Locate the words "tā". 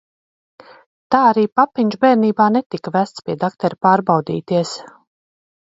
1.15-1.19